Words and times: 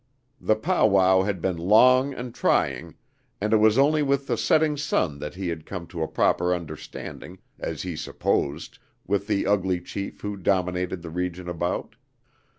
The 0.39 0.55
pow 0.55 0.87
wow 0.87 1.21
had 1.21 1.43
been 1.43 1.57
long 1.57 2.11
and 2.15 2.33
trying, 2.33 2.95
and 3.39 3.53
it 3.53 3.57
was 3.57 3.77
only 3.77 4.01
with 4.01 4.25
the 4.25 4.35
setting 4.35 4.75
sun 4.75 5.19
that 5.19 5.35
he 5.35 5.49
had 5.49 5.63
come 5.67 5.85
to 5.93 6.01
a 6.01 6.07
proper 6.07 6.55
understanding, 6.55 7.37
as 7.59 7.83
he 7.83 7.95
supposed, 7.95 8.79
with 9.05 9.27
the 9.27 9.45
ugly 9.45 9.79
chief 9.79 10.21
who 10.21 10.37
dominated 10.37 11.03
the 11.03 11.11
region 11.11 11.47
about. 11.47 11.97